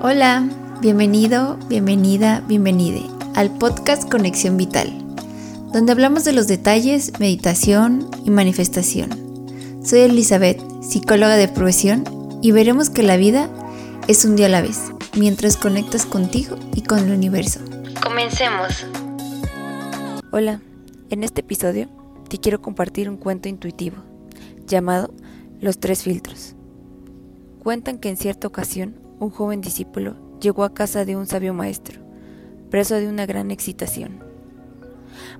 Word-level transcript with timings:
Hola, 0.00 0.48
bienvenido, 0.80 1.58
bienvenida, 1.68 2.44
bienvenide 2.46 3.02
al 3.34 3.50
podcast 3.58 4.08
Conexión 4.08 4.56
Vital, 4.56 4.92
donde 5.72 5.90
hablamos 5.90 6.22
de 6.22 6.32
los 6.32 6.46
detalles, 6.46 7.18
meditación 7.18 8.08
y 8.24 8.30
manifestación. 8.30 9.10
Soy 9.84 10.02
Elizabeth, 10.02 10.62
psicóloga 10.82 11.34
de 11.34 11.48
profesión, 11.48 12.04
y 12.40 12.52
veremos 12.52 12.90
que 12.90 13.02
la 13.02 13.16
vida 13.16 13.50
es 14.06 14.24
un 14.24 14.36
día 14.36 14.46
a 14.46 14.50
la 14.50 14.62
vez, 14.62 14.78
mientras 15.16 15.56
conectas 15.56 16.06
contigo 16.06 16.56
y 16.76 16.82
con 16.82 17.00
el 17.00 17.10
universo. 17.10 17.58
Comencemos. 18.00 18.86
Hola, 20.30 20.60
en 21.10 21.24
este 21.24 21.40
episodio 21.40 21.88
te 22.28 22.38
quiero 22.38 22.62
compartir 22.62 23.10
un 23.10 23.16
cuento 23.16 23.48
intuitivo 23.48 23.96
llamado 24.64 25.12
Los 25.60 25.80
Tres 25.80 26.04
Filtros. 26.04 26.54
Cuentan 27.64 27.98
que 27.98 28.10
en 28.10 28.16
cierta 28.16 28.46
ocasión 28.46 29.07
un 29.20 29.30
joven 29.30 29.60
discípulo 29.60 30.14
llegó 30.40 30.64
a 30.64 30.74
casa 30.74 31.04
de 31.04 31.16
un 31.16 31.26
sabio 31.26 31.54
maestro, 31.54 32.00
preso 32.70 32.94
de 32.94 33.08
una 33.08 33.26
gran 33.26 33.50
excitación. 33.50 34.20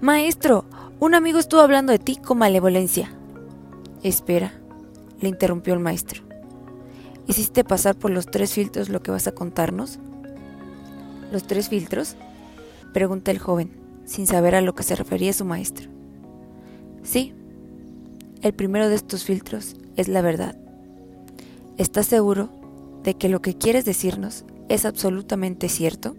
Maestro, 0.00 0.64
un 1.00 1.14
amigo 1.14 1.38
estuvo 1.38 1.60
hablando 1.60 1.92
de 1.92 1.98
ti 1.98 2.16
con 2.16 2.38
malevolencia. 2.38 3.12
Espera, 4.02 4.52
le 5.20 5.28
interrumpió 5.28 5.74
el 5.74 5.80
maestro. 5.80 6.22
¿Hiciste 7.26 7.62
pasar 7.62 7.96
por 7.96 8.10
los 8.10 8.26
tres 8.26 8.52
filtros 8.52 8.88
lo 8.88 9.02
que 9.02 9.10
vas 9.10 9.26
a 9.26 9.32
contarnos? 9.32 9.98
¿Los 11.30 11.46
tres 11.46 11.68
filtros? 11.68 12.16
pregunta 12.92 13.30
el 13.30 13.38
joven, 13.38 13.70
sin 14.06 14.26
saber 14.26 14.54
a 14.54 14.62
lo 14.62 14.74
que 14.74 14.82
se 14.82 14.96
refería 14.96 15.32
su 15.32 15.44
maestro. 15.44 15.88
Sí, 17.02 17.34
el 18.42 18.54
primero 18.54 18.88
de 18.88 18.94
estos 18.94 19.24
filtros 19.24 19.76
es 19.96 20.08
la 20.08 20.22
verdad. 20.22 20.56
¿Estás 21.76 22.06
seguro 22.06 22.48
de 23.02 23.14
que 23.14 23.28
lo 23.28 23.40
que 23.40 23.56
quieres 23.56 23.84
decirnos 23.84 24.44
es 24.68 24.84
absolutamente 24.84 25.68
cierto? 25.68 26.16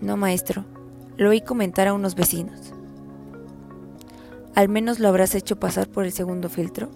No, 0.00 0.16
maestro, 0.16 0.64
lo 1.16 1.30
oí 1.30 1.40
comentar 1.40 1.88
a 1.88 1.94
unos 1.94 2.14
vecinos. 2.14 2.72
Al 4.54 4.68
menos 4.68 4.98
lo 4.98 5.08
habrás 5.08 5.34
hecho 5.34 5.56
pasar 5.56 5.88
por 5.88 6.04
el 6.04 6.12
segundo 6.12 6.48
filtro, 6.48 6.90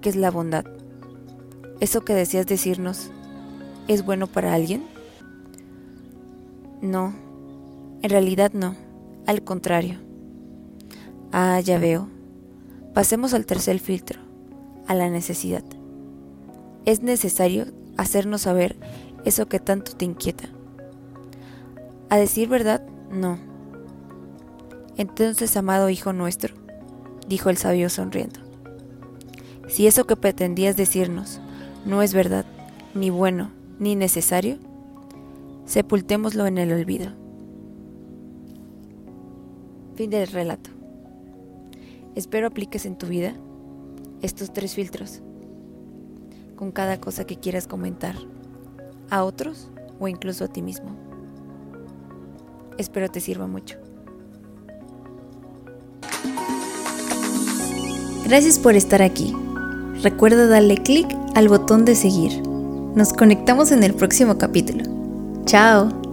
que 0.00 0.08
es 0.08 0.16
la 0.16 0.30
bondad. 0.30 0.64
¿Eso 1.80 2.04
que 2.04 2.14
decías 2.14 2.46
decirnos 2.46 3.10
es 3.86 4.04
bueno 4.04 4.26
para 4.26 4.54
alguien? 4.54 4.84
No, 6.80 7.14
en 8.02 8.10
realidad 8.10 8.52
no, 8.52 8.74
al 9.26 9.42
contrario. 9.44 9.98
Ah, 11.32 11.60
ya 11.60 11.78
veo. 11.78 12.08
Pasemos 12.94 13.34
al 13.34 13.44
tercer 13.44 13.78
filtro, 13.78 14.20
a 14.86 14.94
la 14.94 15.10
necesidad 15.10 15.64
es 16.86 17.02
necesario 17.02 17.66
hacernos 17.96 18.42
saber 18.42 18.76
eso 19.24 19.48
que 19.48 19.58
tanto 19.58 19.92
te 19.96 20.04
inquieta. 20.04 20.44
A 22.08 22.16
decir 22.16 22.48
verdad, 22.48 22.86
no. 23.10 23.38
Entonces, 24.96 25.56
amado 25.56 25.90
Hijo 25.90 26.12
nuestro, 26.12 26.54
dijo 27.28 27.50
el 27.50 27.56
sabio 27.56 27.90
sonriendo, 27.90 28.40
si 29.68 29.88
eso 29.88 30.04
que 30.04 30.16
pretendías 30.16 30.76
decirnos 30.76 31.40
no 31.84 32.02
es 32.02 32.14
verdad, 32.14 32.46
ni 32.94 33.10
bueno, 33.10 33.50
ni 33.80 33.96
necesario, 33.96 34.58
sepultémoslo 35.66 36.46
en 36.46 36.58
el 36.58 36.72
olvido. 36.72 37.10
Fin 39.96 40.10
del 40.10 40.28
relato. 40.28 40.70
Espero 42.14 42.46
apliques 42.46 42.86
en 42.86 42.96
tu 42.96 43.06
vida 43.06 43.34
estos 44.22 44.52
tres 44.52 44.74
filtros 44.74 45.20
con 46.56 46.72
cada 46.72 46.98
cosa 46.98 47.24
que 47.24 47.36
quieras 47.36 47.66
comentar 47.66 48.16
a 49.10 49.22
otros 49.24 49.70
o 50.00 50.08
incluso 50.08 50.44
a 50.44 50.48
ti 50.48 50.62
mismo. 50.62 50.96
Espero 52.78 53.08
te 53.08 53.20
sirva 53.20 53.46
mucho. 53.46 53.78
Gracias 58.24 58.58
por 58.58 58.74
estar 58.74 59.02
aquí. 59.02 59.34
Recuerda 60.02 60.46
darle 60.46 60.76
clic 60.78 61.06
al 61.34 61.48
botón 61.48 61.84
de 61.84 61.94
seguir. 61.94 62.42
Nos 62.94 63.12
conectamos 63.12 63.70
en 63.72 63.84
el 63.84 63.94
próximo 63.94 64.36
capítulo. 64.36 64.84
Chao. 65.44 66.05